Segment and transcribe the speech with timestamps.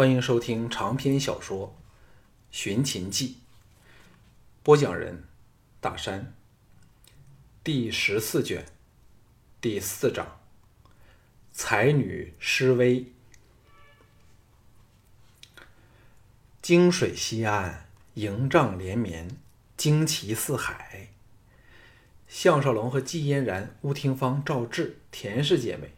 [0.00, 1.68] 欢迎收听长篇小说
[2.50, 3.28] 《寻秦记》，
[4.62, 5.24] 播讲人：
[5.78, 6.32] 大山。
[7.62, 8.64] 第十四卷，
[9.60, 10.40] 第四章：
[11.52, 13.12] 才女施威。
[16.62, 19.28] 泾水西岸，营帐连绵，
[19.76, 21.10] 旌旗四海。
[22.26, 25.92] 项少龙和季嫣然、乌廷芳、赵志、田氏姐妹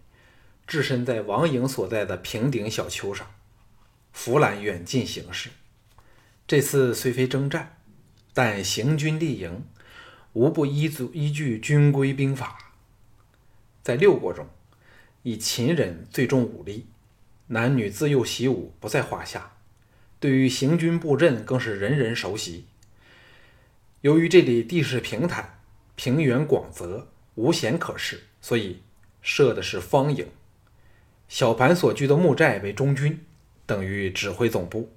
[0.66, 3.30] 置身在王营所在的平顶小丘上，
[4.12, 5.50] 俯览远近形势。
[6.46, 7.78] 这次虽非征战，
[8.32, 9.64] 但行军立营，
[10.32, 12.72] 无不依足依据军规兵法。
[13.82, 14.48] 在六国中，
[15.22, 16.86] 以秦人最重武力，
[17.48, 19.52] 男女自幼习武不在话下。
[20.20, 22.66] 对于行军布阵，更是人人熟悉。
[24.02, 25.58] 由于这里地势平坦。
[25.94, 28.80] 平原广泽，无险可视，所以
[29.20, 30.26] 设的是方营。
[31.28, 33.24] 小盘所居的木寨为中军，
[33.66, 34.92] 等于指挥总部。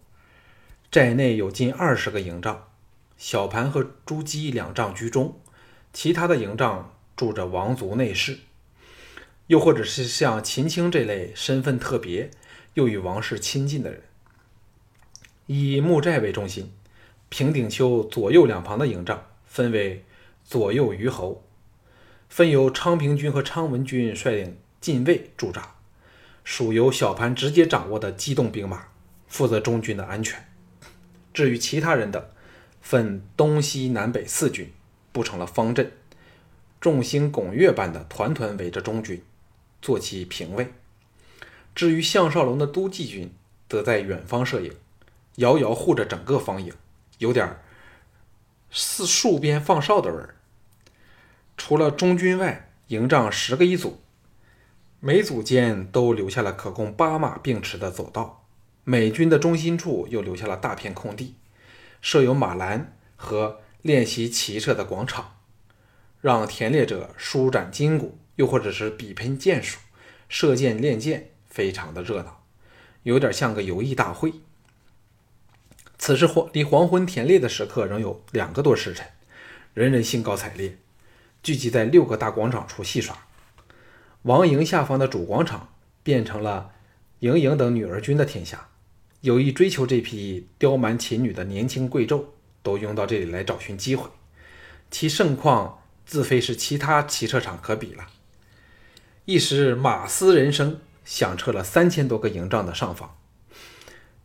[0.91, 2.67] 寨内有近二十个营帐，
[3.17, 5.39] 小盘和朱姬两帐居中，
[5.93, 8.39] 其他的营帐住着王族内侍，
[9.47, 12.31] 又或者是像秦青这类身份特别
[12.75, 14.01] 又与王室亲近的人。
[15.47, 16.71] 以木寨为中心，
[17.29, 20.03] 平顶丘左右两旁的营帐分为。
[20.47, 21.43] 左右虞侯
[22.29, 25.74] 分由昌平君和昌文君率领禁卫驻扎，
[26.45, 28.85] 属由小盘直接掌握的机动兵马，
[29.27, 30.47] 负责中军的安全。
[31.33, 32.23] 至于其他人等，
[32.79, 34.71] 分东西南北四军，
[35.11, 35.91] 布成了方阵，
[36.79, 39.21] 众星拱月般的团团围着中军，
[39.81, 40.71] 做其平卫。
[41.73, 43.33] 至于项少龙的都骑军，
[43.67, 44.71] 则在远方设营，
[45.37, 46.71] 遥遥护着整个方营，
[47.17, 47.57] 有点
[48.69, 50.35] 似戍边放哨的味儿。
[51.57, 53.99] 除了中军外，营帐十个一组，
[55.07, 58.47] 每组间都留下了可供八马并驰的走道。
[58.83, 61.35] 美军的中心处又留下了大片空地，
[62.01, 65.37] 设有马栏和练习骑射的广场，
[66.21, 69.77] 让田猎者舒展筋骨，又或者是比拼箭术、
[70.27, 72.43] 射箭练箭，非常的热闹，
[73.03, 74.33] 有点像个游艺大会。
[75.99, 79.05] 此时黄离黄昏田猎的时刻仍有两个多时辰，
[79.75, 80.79] 人人兴高采烈。
[81.43, 83.15] 聚集在六个大广场处戏耍，
[84.25, 86.71] 王营下方的主广场变成了
[87.19, 88.69] 营营等女儿军的天下。
[89.21, 92.25] 有意追求这批刁蛮秦女的年轻贵胄，
[92.63, 94.09] 都拥到这里来找寻机会，
[94.89, 98.07] 其盛况自非是其他骑射场可比了。
[99.25, 103.17] 一时马嘶人声，响彻了三千多个营帐的上方。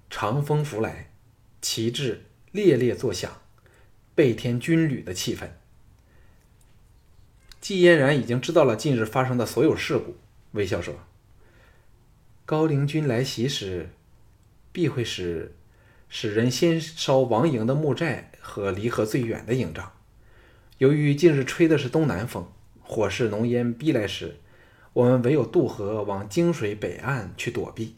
[0.09, 1.13] 长风拂来，
[1.61, 3.31] 旗帜猎猎作响，
[4.15, 5.51] 备添军旅的气氛。
[7.61, 10.17] 季嫣然已经知道了近日发生的所有事故，
[10.53, 10.95] 微笑说
[12.47, 13.91] ：“高陵军来袭时，
[14.73, 15.55] 必会使
[16.09, 19.93] 使人先烧王营的木寨和离河最远的营帐。
[20.79, 22.49] 由于近日吹的是东南风，
[22.81, 24.37] 火势浓烟逼来时，
[24.95, 27.97] 我们唯有渡河往泾水北岸去躲避。”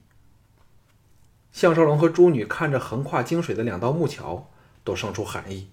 [1.52, 4.50] 项少龙和朱女看着横跨泾水的两道木桥，
[4.82, 5.68] 都生出寒意。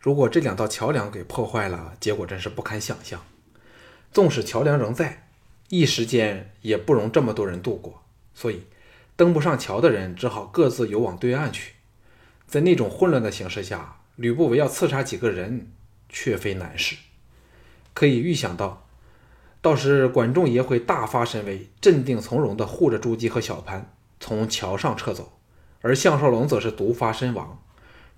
[0.00, 3.22] 如果这两道桥梁给破坏了，结果真是不堪想象。
[4.10, 5.28] 纵使桥梁仍在，
[5.68, 8.02] 一时间也不容这么多人渡过，
[8.32, 8.62] 所以
[9.14, 11.74] 登不上桥的人只好各自游往对岸去。
[12.46, 15.70] 在那种混乱的形势下，吕不韦要刺杀几个人，
[16.08, 16.96] 却非难事。
[17.92, 18.86] 可以预想到，
[19.60, 25.30] 到时管仲爷会大发神威，镇定从容地护着朱姬和小潘从桥上撤走，
[25.82, 27.62] 而项少龙则是毒发身亡。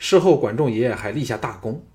[0.05, 1.87] 事后，管仲爷爷还立下大功，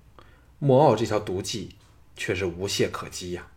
[0.58, 1.76] 莫傲这条毒计
[2.16, 3.48] 却是无懈可击呀。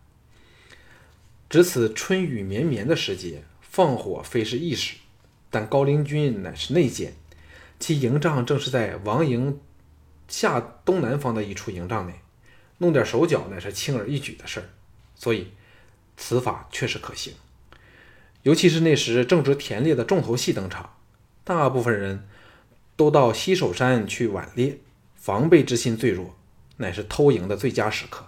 [1.48, 4.96] 值此春雨绵绵的时节，放火非是易事，
[5.48, 7.14] 但高陵君乃是内奸，
[7.80, 9.58] 其营帐正是在王营
[10.28, 12.20] 下东南方的一处营帐内，
[12.76, 14.68] 弄点手脚乃是轻而易举的事儿，
[15.14, 15.52] 所以
[16.18, 17.32] 此法确实可行。
[18.42, 20.94] 尤其是那时正值田猎的重头戏登场，
[21.42, 22.28] 大部分人。
[23.02, 24.78] 都到西首山去晚猎，
[25.16, 26.36] 防备之心最弱，
[26.76, 28.26] 乃是偷营的最佳时刻。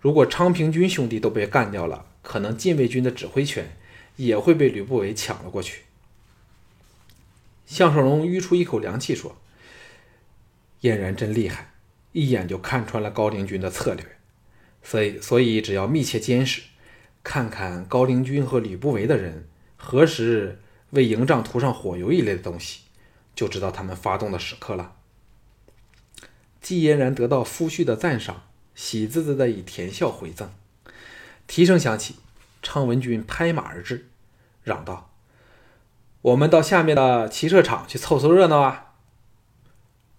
[0.00, 3.76] 如果昌平君兄弟都被干掉了，可能禁卫军的指挥权
[4.16, 5.82] 也会被吕不韦抢了过去。
[7.66, 9.36] 项少龙吁出一口凉气说
[10.80, 11.74] ：“燕然真厉害，
[12.12, 14.02] 一眼就看穿了高陵军的策略。
[14.82, 16.62] 所以，所以只要密切监视，
[17.22, 20.58] 看看高陵军和吕不韦的人何时
[20.92, 22.80] 为营帐涂上火油一类的东西。”
[23.38, 24.96] 就知道他们发动的时刻了。
[26.60, 28.42] 季嫣然得到夫婿的赞赏，
[28.74, 30.52] 喜滋滋的以甜笑回赠。
[31.46, 32.16] 蹄声响起，
[32.62, 34.08] 昌文君拍马而至，
[34.64, 35.12] 嚷道
[36.20, 38.94] ：“我们到下面的骑射场去凑凑热闹啊！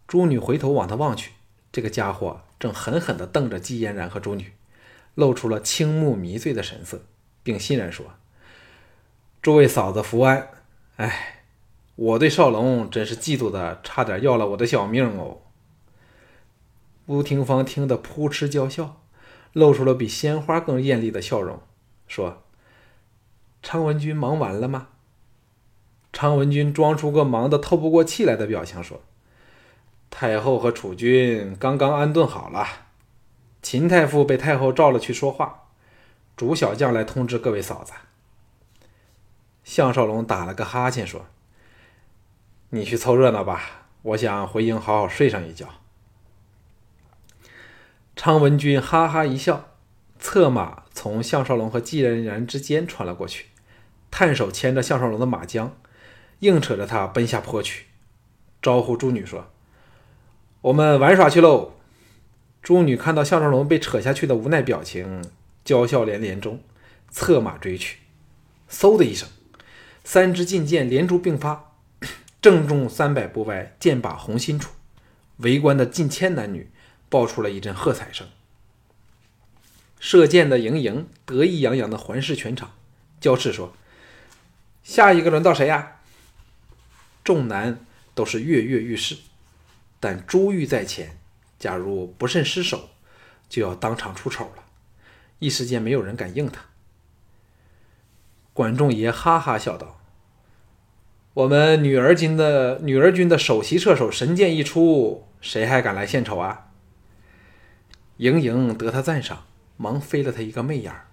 [0.08, 1.34] 朱女回头往他望去，
[1.74, 4.54] 这个家伙正狠狠地瞪着季嫣然和朱女，
[5.16, 7.04] 露出了倾慕迷醉的神色，
[7.44, 8.14] 并欣然说
[9.44, 10.52] ：“诸位嫂子福安！
[10.96, 11.39] 哎，
[12.00, 15.40] 我对少龙真是嫉妒的，差点要了我的小命哦。”
[17.08, 19.02] 吴廷芳听得扑哧娇笑，
[19.52, 21.60] 露出了比鲜花更艳丽的笑容，
[22.08, 22.44] 说
[23.62, 24.88] ：“昌文君忙完了吗？”
[26.14, 29.02] 昌文君装出个忙得透不过气来的表情，说
[30.10, 32.66] ：“太后和储君刚刚安顿好了，
[33.62, 35.68] 秦太傅被太后召了去说话，
[36.38, 37.92] 主小将来通知各位嫂子。”
[39.66, 41.26] 项少龙打了个哈欠，说
[42.70, 45.68] ：“你去凑热闹吧，我想回营好好睡上一觉。”
[48.16, 49.70] 昌文君哈哈一笑，
[50.20, 53.46] 策马从项少龙和季嫣然之间穿了过去，
[54.12, 55.70] 探手牵着项少龙的马缰，
[56.40, 57.86] 硬扯着他奔下坡去，
[58.62, 59.50] 招呼朱女说
[60.62, 61.76] ：“我们玩耍去喽！”
[62.62, 65.24] 朱女看到项少龙被扯下去的无奈表情，
[65.64, 66.62] 娇笑连连中，
[67.10, 68.00] 策马追去。
[68.70, 69.30] 嗖的一声，
[70.04, 71.69] 三支劲箭连珠并发，
[72.42, 74.74] 正中三百步外箭靶红心处，
[75.38, 76.70] 围观的近千男女。
[77.12, 78.28] 爆出了一阵喝彩声。
[80.00, 82.76] 射箭的盈盈得意洋洋的环视全场，
[83.20, 83.74] 娇斥说
[84.86, 86.02] ：“下一个轮到谁呀？”
[87.26, 87.84] 众男
[88.14, 89.18] 都是跃跃欲试，
[90.00, 91.18] 但珠玉在前，
[91.58, 92.90] 假如不慎失手，
[93.50, 94.64] 就要当场出丑了。
[95.40, 96.62] 一时间没有人敢应他。
[98.54, 99.99] 管仲爷哈哈笑道
[101.40, 106.68] ：“我们女儿军的女儿军的首席射手神箭一出，谁还敢来献丑啊？”
[108.18, 109.46] 盈盈得他赞赏，
[109.78, 111.06] 忙飞了他一个媚眼儿，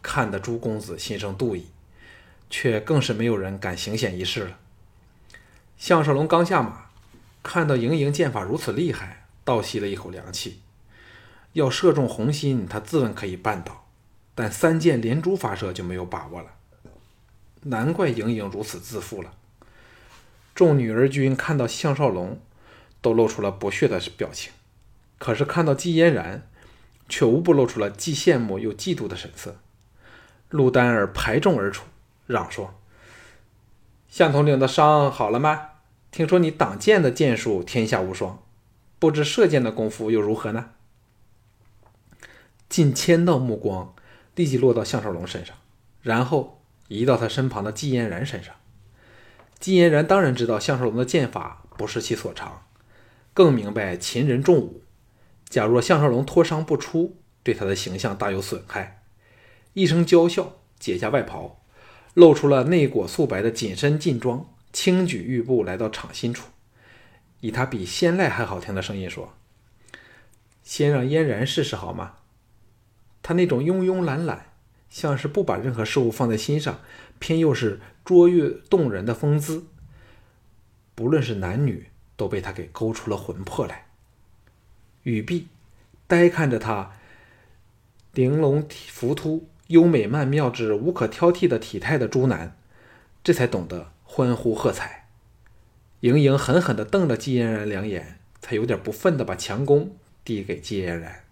[0.00, 1.66] 看得朱公子心生妒意，
[2.48, 4.58] 却更是没有人敢行险一试了。
[5.76, 6.86] 项少龙刚下马，
[7.42, 10.62] 看到盈盈剑法如此厉害，倒吸了一口凉气。
[11.52, 13.86] 要射中红心，他自问可以办到，
[14.34, 16.52] 但三箭连珠发射就没有把握了。
[17.64, 19.34] 难怪盈盈如此自负了。
[20.58, 22.40] 众女儿军看到项少龙，
[23.00, 24.50] 都露出了不屑的表情。
[25.16, 26.48] 可是看到季嫣然，
[27.08, 29.60] 却无不露出了既羡慕又嫉妒的神色。
[30.48, 31.84] 陆丹儿排众而出，
[32.26, 32.74] 嚷说
[34.10, 35.68] ：“向统领的伤好了吗？
[36.10, 38.42] 听说你挡箭的箭术天下无双，
[38.98, 40.70] 不知射箭的功夫又如何呢？”
[42.68, 43.94] 近千道目光
[44.34, 45.54] 立即落到项少龙身上，
[46.02, 48.56] 然后移到他身旁的季嫣然身上。
[49.60, 52.66] 金嫣然当然知道项少龙的剑法不是其所长，
[53.34, 54.82] 更明白秦人重武。
[55.48, 59.02] 假若项少龙脱伤不出，对他的形象大有损害。
[59.72, 61.60] 一声娇笑，解下外袍，
[62.14, 66.48] 露出了内裹素白的紧身劲装，轻举玉步来到场心处，
[67.40, 69.34] 以他比仙籁还好听的声音说
[70.62, 72.14] ：“先让嫣然试试好吗？”
[73.22, 74.52] 他那种慵慵懒懒，
[74.88, 76.80] 像是不把任何事物放在心上，
[77.18, 79.66] 偏又是卓越动人的风姿，
[80.94, 83.84] 不论是男女，都被他给勾出了魂魄来。
[85.02, 85.48] 语毕，
[86.06, 86.92] 呆看着他
[88.14, 92.56] 玲珑浮凸、优美曼妙至无可挑剔的体态的朱楠，
[93.22, 95.06] 这才懂得欢呼喝彩。
[96.00, 101.24] 盈盈狠狠地瞪了季嫣然两眼，才有点不忿地把强弓递给季嫣然。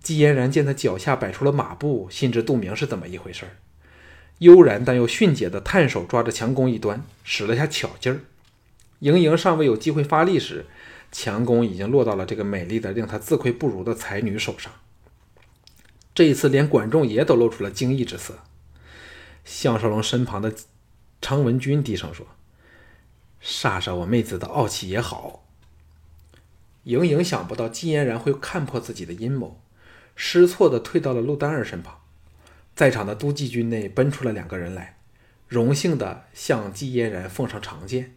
[0.00, 3.52] 季嫣然见他脚下摆出了马步，心知肚明是怎么一回事儿，
[4.42, 8.20] 悠然但又迅捷的探手抓着强弓一端，使了下巧劲儿。
[8.98, 10.66] 盈盈尚未有机会发力时，
[11.12, 14.72] 强弓已经落到了这个美丽的、令他自愧不如的才女手上。
[16.12, 18.40] 这一次，连管仲爷都露出了惊异之色。
[19.44, 20.52] 项少龙身旁的
[21.20, 22.26] 常文君低声说
[23.40, 25.46] ：“煞煞我妹子的傲气也好。”
[26.82, 29.60] 盈盈想不到季嫣然会看破自己的阴谋，
[30.16, 32.01] 失措的退到了陆丹儿身旁。
[32.74, 34.98] 在场的都记军内奔出了两个人来，
[35.46, 38.16] 荣幸的向季嫣然奉上长剑。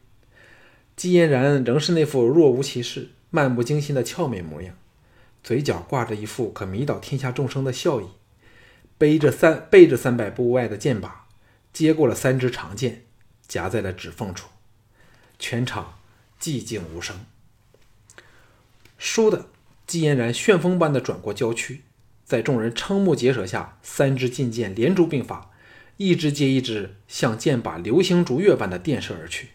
[0.96, 4.78] 季嫣然仍是那副若无其事、漫不经心的俏美模样，
[5.44, 8.08] 嘴角挂着一副可迷倒天下众生的笑意，
[8.98, 11.10] 背着三背着三百步外的箭靶，
[11.74, 13.04] 接过了三支长剑，
[13.46, 14.48] 夹在了指缝处。
[15.38, 16.00] 全场
[16.40, 17.26] 寂静无声。
[18.98, 19.48] 倏的，
[19.86, 21.82] 季嫣然旋风般的转过郊区，
[22.26, 25.52] 在众人瞠目结舌下，三支劲箭连珠并发，
[25.98, 29.50] 一支接一支，像箭靶流星逐月般的电射而去。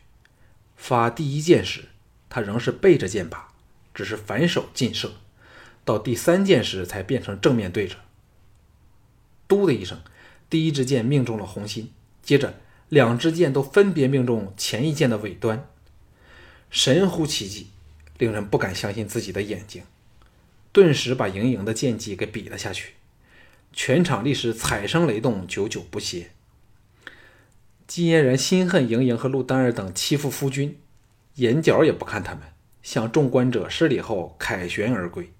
[0.76, 1.86] 发第一箭时，
[2.28, 3.38] 他仍是背着箭靶，
[3.92, 5.08] 只是反手劲射；
[5.84, 7.96] 到第三箭时，才变成正面对着。
[9.48, 10.00] 嘟的一声，
[10.48, 11.90] 第一支箭命中了红心，
[12.22, 15.68] 接着两支箭都分别命中前一箭的尾端，
[16.70, 17.66] 神乎其技，
[18.16, 19.82] 令人不敢相信自己的眼睛。
[20.72, 22.94] 顿时把盈盈的剑技给比了下去，
[23.72, 26.30] 全场立时彩声雷动，久久不歇。
[27.86, 30.78] 姬嫣然心恨盈盈和陆丹儿等欺负夫君，
[31.34, 32.42] 眼角也不看他们，
[32.84, 35.32] 向众观者施礼后凯旋而归。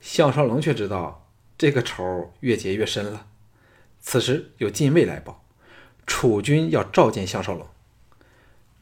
[0.00, 3.26] 项少龙却知道这个仇越结越深了。
[4.00, 5.44] 此时有禁卫来报，
[6.06, 7.66] 楚军要召见项少龙。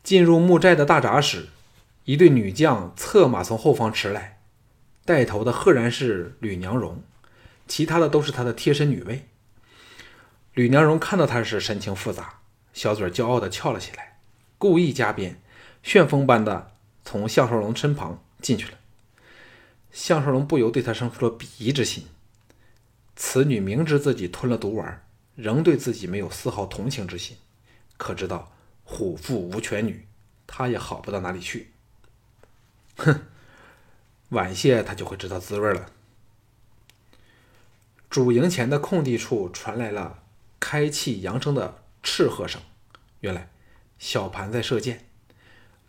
[0.04, 1.48] 进入木寨的大闸时，
[2.04, 4.39] 一队女将策马从后方驰来。
[5.10, 7.02] 带头的赫然是吕娘荣，
[7.66, 9.26] 其他的都是他的贴身女卫。
[10.54, 12.38] 吕娘荣看到他时，神情复杂，
[12.72, 14.20] 小嘴骄傲地翘了起来，
[14.56, 15.42] 故意加鞭，
[15.82, 16.70] 旋风般的
[17.04, 18.78] 从项少龙身旁进去了。
[19.90, 22.06] 项少龙不由对他生出了鄙夷之心。
[23.16, 27.36] 此女明知自己吞了毒丸，仍对自己没有丝毫同情之心，
[27.96, 28.52] 可知道
[28.84, 30.06] 虎父无犬女，
[30.46, 31.72] 他也好不到哪里去。
[32.98, 33.22] 哼！
[34.30, 35.90] 晚些他就会知道滋味了。
[38.08, 40.22] 主营前的空地处传来了
[40.58, 42.60] 开气扬声的斥喝声，
[43.20, 43.48] 原来
[43.98, 45.04] 小盘在射箭。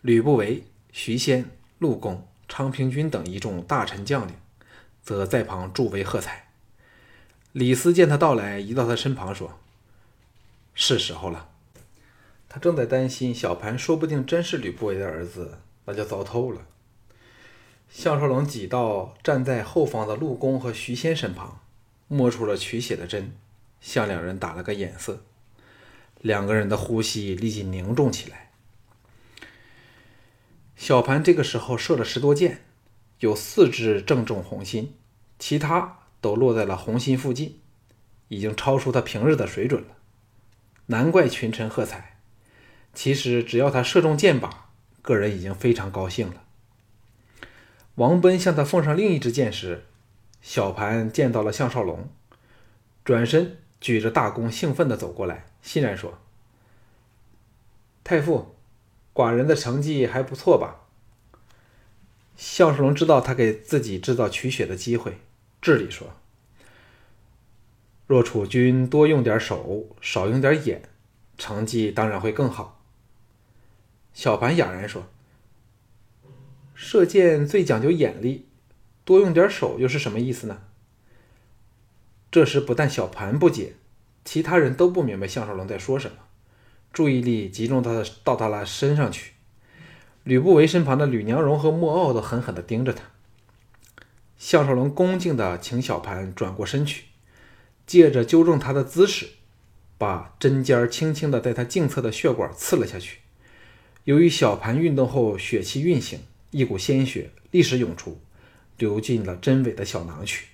[0.02, 4.36] 吕不韦、徐仙、陆公、昌平君等一众大臣将领，
[5.02, 6.50] 则在旁助威喝彩。
[7.52, 9.60] 李斯见他到来，移到他身旁说
[10.74, 11.50] ：“是时候了。”
[12.48, 16.62] 他正在担心小盘说不定真是吕不韦的儿子，那就糟透了。
[17.92, 21.60] 项少龙挤到站在后方的陆公和徐仙身旁，
[22.08, 23.36] 摸出了取血的针，
[23.82, 25.24] 向两人打了个眼色。
[26.22, 28.52] 两个人的呼吸立即凝重起来。
[30.76, 32.62] 小盘这个时候射了十多箭，
[33.20, 34.96] 有四支正中红心，
[35.38, 37.60] 其他都落在了红心附近，
[38.30, 39.98] 已经超出他平日的水准了。
[40.88, 42.20] 难怪群臣喝彩。
[42.94, 44.50] 其实只要他射中箭靶，
[45.02, 46.44] 个人已经非常高兴了。
[48.02, 49.84] 王奔向他奉上另一支箭时，
[50.42, 52.10] 小盘见到了项少龙，
[53.06, 56.18] 转身举着大弓，兴奋地走过来，欣然说
[58.04, 58.56] ：“太傅，
[59.14, 60.88] 寡人的成绩还不错吧？”
[62.36, 65.20] 项少龙知道他给自己制造取血的机会，
[65.62, 66.08] 智礼说
[68.08, 70.82] ：“若楚军多用点手，少用点眼，
[71.38, 72.82] 成绩当然会更好。”
[74.12, 75.11] 小盘哑然说。
[76.84, 78.48] 射箭最讲究眼力，
[79.06, 80.64] 多用点手又是什么意思呢？
[82.32, 83.76] 这时不但小盘不解，
[84.26, 86.18] 其他人都不明白项少龙在说什么，
[86.92, 89.34] 注意力集中到到他了身上去。
[90.24, 93.04] 吕不韦身旁的吕娘荣和莫傲都狠狠地盯着他。
[94.40, 97.04] 项少龙恭敬地请小盘转过身去，
[97.86, 99.28] 借着纠正他的姿势，
[100.00, 103.20] 把针尖轻轻地在他颈侧的血管刺了下去。
[104.06, 106.22] 由于小盘运动后血气运行。
[106.52, 108.22] 一股鲜血立时涌出，
[108.78, 110.48] 流进了真伪的小囊去。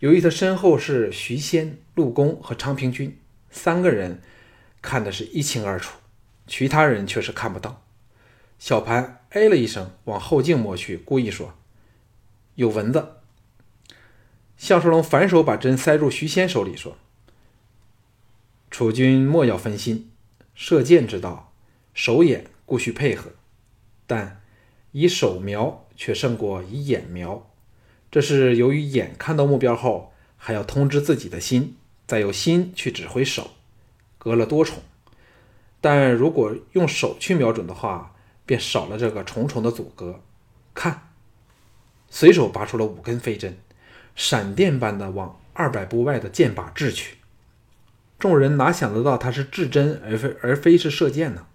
[0.00, 3.18] 由于他身后是徐仙、陆公和昌平君
[3.50, 4.20] 三个人，
[4.82, 5.98] 看的是一清二楚，
[6.46, 7.86] 其他人却是看不到。
[8.58, 11.54] 小盘哎了一声，往后镜摸去，故意说
[12.56, 13.16] ：“有蚊子。”
[14.56, 16.96] 项少龙反手把针塞入徐仙手里，说
[18.70, 20.10] ：“楚军莫要分心，
[20.54, 21.52] 射箭之道，
[21.92, 23.32] 手眼固需配合，
[24.06, 24.40] 但……”
[24.96, 27.50] 以手瞄却胜过以眼瞄，
[28.12, 31.74] 这是由于眼看到目标后，还要通知自己的心，
[32.06, 33.50] 再由心去指挥手，
[34.18, 34.78] 隔了多重。
[35.80, 38.14] 但如果用手去瞄准的话，
[38.46, 40.20] 便少了这个重重的阻隔。
[40.74, 41.08] 看，
[42.08, 43.58] 随手拔出了五根飞针，
[44.14, 47.16] 闪电般的往二百步外的箭靶掷去。
[48.20, 51.48] 众人哪想得到他是掷针而非而非是射箭呢？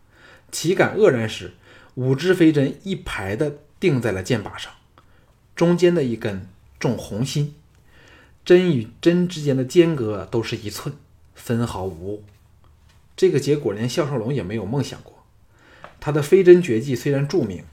[0.51, 1.53] 岂敢愕然时。
[1.95, 4.71] 五支飞针一排的钉在了箭靶上，
[5.55, 6.47] 中间的一根
[6.79, 7.55] 中红心，
[8.45, 10.95] 针与针之间的间隔都是一寸，
[11.35, 12.23] 分毫无误。
[13.17, 15.25] 这个结果连项少龙也没有梦想过。
[15.99, 17.63] 他的飞针绝技虽然著名，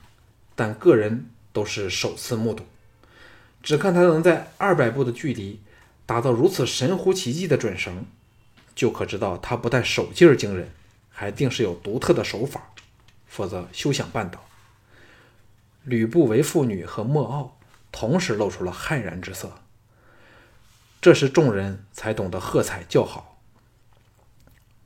[0.57, 2.65] 但个人都是首次目睹。
[3.63, 5.61] 只看他能在二百步的距离
[6.05, 8.05] 达到如此神乎其技的准绳，
[8.75, 10.71] 就可知道他不但手劲儿惊人，
[11.11, 12.73] 还定是有独特的手法。
[13.27, 14.45] 否则休想办到。
[15.85, 17.59] 吕不韦父女和莫傲
[17.93, 19.53] 同时露出了骇然之色。
[21.01, 23.39] 这时众人才懂得喝彩叫好。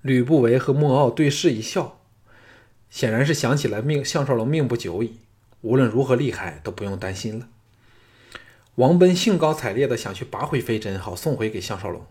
[0.03, 2.01] 吕不韦和莫傲对视一笑，
[2.91, 5.21] 显然是想起了命项少龙命不久矣，
[5.63, 7.49] 无论如何厉害都不用担心了。
[8.77, 12.07] 王奔兴高采烈地想去拔回飞针，好送回给项少龙。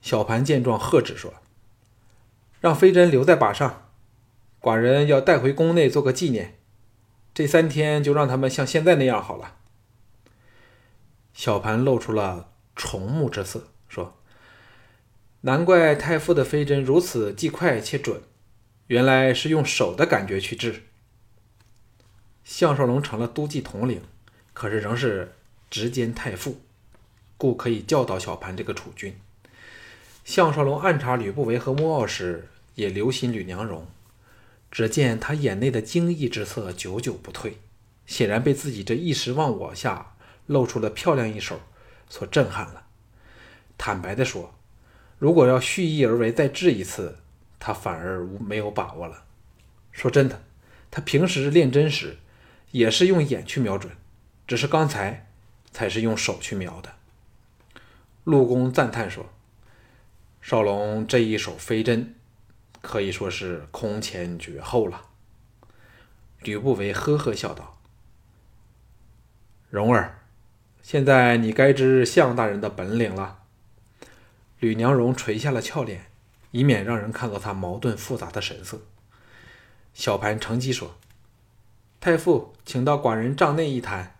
[0.00, 1.34] 小盘见状，喝止说
[2.60, 3.90] ：“让飞针留在靶上，
[4.62, 6.58] 寡人要带回宫内做个纪念。
[7.34, 9.56] 这三天就让他们像现在那样好了。”
[11.34, 14.16] 小盘露出了崇慕之色，说
[15.42, 18.22] ：“难怪太傅的飞针如此既快且准，
[18.86, 20.82] 原来是用手的感觉去治。”
[22.44, 24.02] 项少龙成了都记统领，
[24.52, 25.32] 可是仍是
[25.70, 26.60] 直兼太傅，
[27.38, 29.16] 故可以教导小盘这个储君。
[30.24, 33.86] 项少龙暗查吕不韦和莫傲时，也留心吕娘荣，
[34.72, 37.58] 只见他眼内的惊异之色久久不退，
[38.06, 40.08] 显然被自己这一时忘我下。
[40.46, 41.60] 露出了漂亮一手，
[42.08, 42.86] 所震撼了。
[43.78, 44.52] 坦白的说，
[45.16, 47.18] 如果要蓄意而为再治一次，
[47.60, 49.22] 他反而无没有把握了。
[49.92, 50.42] 说真的，
[50.90, 52.18] 他平时练针时
[52.72, 53.94] 也是用眼去瞄准，
[54.44, 55.30] 只是刚才
[55.70, 56.92] 才是用手去瞄的。
[58.24, 59.32] 陆公赞叹说
[60.42, 62.16] ：“少龙这一手飞针，
[62.82, 65.06] 可以说是空前绝后了。”
[66.42, 67.78] 吕不韦呵呵笑道
[69.70, 70.18] ：“蓉儿。”
[70.82, 73.44] 现在你该知向大人的本领了。
[74.58, 76.10] 吕娘荣垂下了俏脸，
[76.50, 78.80] 以免让人看到她矛盾复杂的神色。
[79.94, 80.96] 小盘乘机说
[82.00, 84.16] ：“太傅，请到寡人帐内一谈。”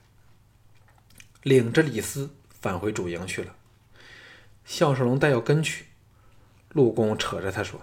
[1.43, 3.57] 领着李斯返回主营去了。
[4.65, 5.87] 项少龙待要跟去，
[6.69, 7.81] 陆公扯着他说：“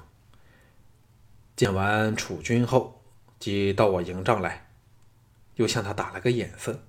[1.60, 3.02] 见完楚军后，
[3.38, 4.68] 即到我营帐来。”
[5.56, 6.86] 又向他打了个眼色。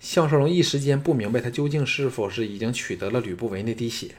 [0.00, 4.16] 项少龙一时间不明白，他究竟是否是已经取得了吕不韦那滴血，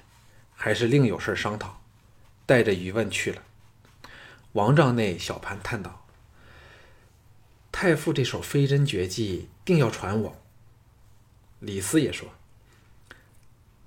[0.56, 1.82] 还是另有事商讨，
[2.46, 3.44] 带着疑问去了。
[4.54, 6.08] 王帐内，小盘叹道
[7.70, 10.42] ：“太傅这手飞针绝技，定要传我。”
[11.60, 12.30] 李斯也说：“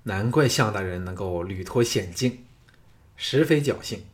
[0.03, 2.45] 难怪项大人能够屡脱险境，
[3.15, 4.05] 实非侥幸。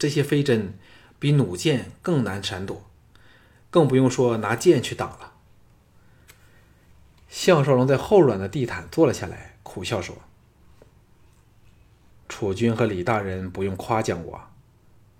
[0.00, 0.78] 这些飞针
[1.18, 2.90] 比弩箭更难闪躲，
[3.68, 5.34] 更不用说拿剑去挡了。”
[7.28, 10.16] 项少龙在后软的地毯坐了下来，苦笑说
[12.30, 14.40] ：“楚军和李大人不用夸奖我，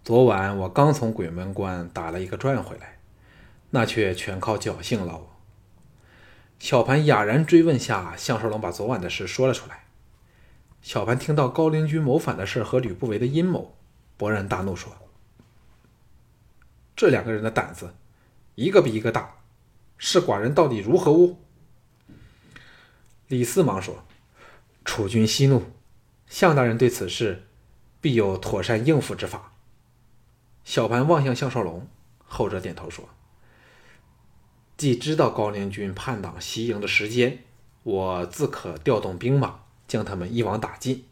[0.03, 2.99] 昨晚我刚从鬼门关打了一个转回来，
[3.71, 5.21] 那却全靠侥幸了。”
[6.59, 9.85] 小盘哑然追问下，项少龙把昨晚的事说了出来。
[10.83, 13.77] 小盘听到高陵君谋反的事和吕不韦的阴谋，
[14.21, 14.93] 勃然大怒说
[16.95, 17.95] ：“这两个人的胆子，
[18.55, 19.39] 一个比一个大，
[19.97, 21.39] 是寡人到底如何物？”
[23.29, 24.05] 李斯忙说
[24.85, 25.63] ：“楚军息怒，
[26.27, 27.47] 项大人对此事
[28.03, 29.55] 必有妥善应付之法。”
[30.65, 33.09] 小盘望向项少龙，后者点头说
[34.77, 37.43] ：“既知道高陵军叛党袭营的时间，
[37.85, 41.07] 我自可调动兵马，将他们一网打尽，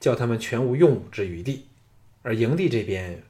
[0.00, 1.66] 叫他们全无用武之余地。
[2.28, 3.22] 而营地这边，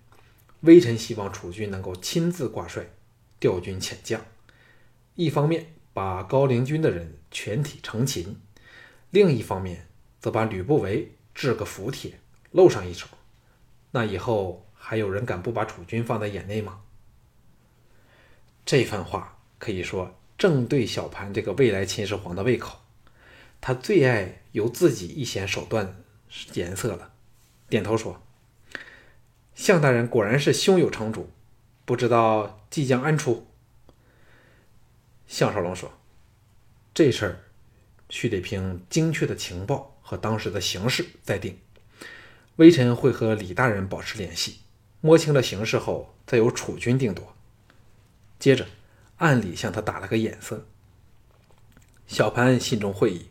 [0.63, 2.85] 微臣希望楚军能够亲自挂帅，
[3.39, 4.21] 调军遣将，
[5.15, 8.37] 一方面。”把高陵军的人全体成擒，
[9.11, 9.89] 另一方面
[10.21, 12.21] 则把吕不韦治个服帖，
[12.53, 13.09] 露上一手。
[13.91, 16.83] 那以后还有人敢不把楚军放在眼内吗？
[18.65, 22.79] 这番话可以说正对小盘这个未来秦始皇的胃口。
[23.61, 26.01] 他最爱由自己一显手段
[26.55, 27.11] 颜色了，
[27.69, 28.23] 点头说
[29.59, 31.29] ：“向大人果然是胸有成竹，
[31.85, 33.49] 不知道即将安出。”
[35.27, 35.93] 项少龙说
[36.95, 37.41] ：“这事儿
[38.09, 41.59] 须得凭精确的情报和当时的形势再定。
[42.57, 44.61] 微臣会和李大人保持联系，
[45.01, 47.35] 摸清了形势后，再由楚军定夺。”
[48.39, 48.69] 接着
[49.17, 50.69] 暗里向他打了个眼色。
[52.07, 53.31] 小潘心中会意，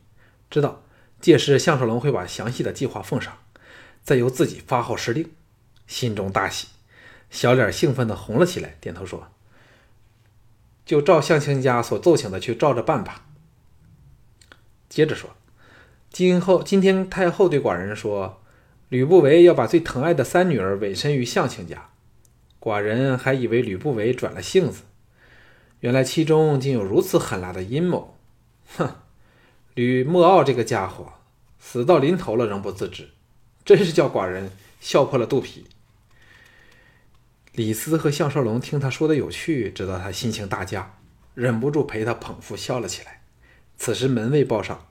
[0.50, 0.84] 知道
[1.22, 3.38] 届时项少龙会把详细的计划奉上，
[4.04, 5.32] 再由自己发号施令，
[5.88, 6.68] 心中大喜，
[7.30, 9.28] 小脸兴奋地红了起来，点头说。
[10.86, 13.26] 就照向卿家所奏请的去照着办吧。
[14.88, 15.32] 接着说，
[16.10, 18.42] 今后今天太后对寡人说，
[18.88, 21.90] 吕不韦要把最疼爱的三女儿委身于向卿家，
[22.62, 24.84] 寡人还以为吕不韦转了性子，
[25.82, 28.18] 原来其中竟有如此狠辣的阴谋。
[28.78, 28.96] 哼，
[29.74, 31.14] 吕莫傲这个家伙
[31.60, 33.10] 死到临头了仍不自知，
[33.66, 35.66] 真是叫寡人笑破了肚皮。
[37.58, 40.94] 李斯和项少龙听他说的有趣，知道他心情大佳，
[41.34, 43.24] 忍不住陪他捧腹笑了起来。
[43.78, 44.88] 此时门卫报上，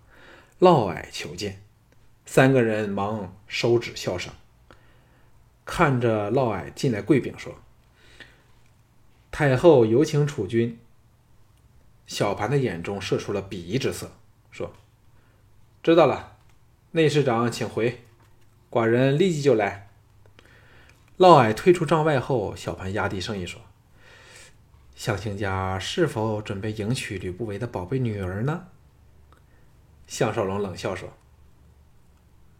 [0.59, 1.62] 嫪毐求见，
[2.24, 4.33] 三个人忙收纸笑声，
[5.64, 7.55] 看着嫪毐进来跪禀说
[9.31, 10.76] ：“太后有请储君。”
[12.09, 14.11] 小盘的眼中射出了鄙夷之色，
[14.50, 14.72] 说
[15.85, 16.37] ：“知道了，
[16.90, 18.00] 内侍长请回，
[18.68, 19.86] 寡人立即就来。”
[21.18, 23.62] 嫪毐退出帐外后，小盘压低声音说
[24.94, 28.66] ：“相卿家是否准备迎娶吕不韦的宝贝女儿呢？”
[30.07, 31.14] 项少龙冷笑说：“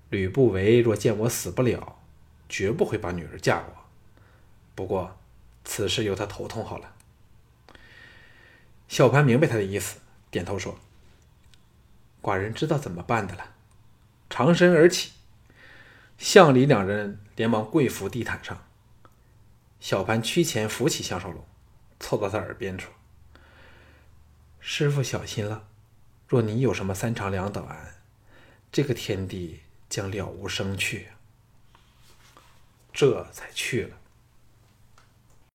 [0.08, 1.98] 吕不韦若见我死不了，
[2.48, 3.84] 绝不会把女儿嫁我。
[4.74, 5.18] 不过，
[5.64, 6.94] 此事由他头痛好了。”
[8.88, 9.98] 小盘明白他的意思，
[10.30, 10.78] 点头说
[12.22, 13.52] ：“寡人知道怎么办的了。”
[14.30, 15.12] 长身而起，
[16.18, 18.66] 项李两人连忙跪伏地毯上。
[19.79, 21.46] 小盘屈前扶起项少龙，
[22.00, 22.90] 凑到他耳边说
[24.59, 25.68] ：“师傅小心了，
[26.26, 27.94] 若你有什么三长两短，
[28.72, 31.09] 这个天地将了无生趣。”
[32.92, 33.96] 这才去了。